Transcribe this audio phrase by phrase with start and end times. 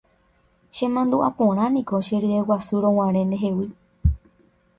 [0.77, 3.67] Chemandu'aporãniko cheryeguasurõguare ndehegui.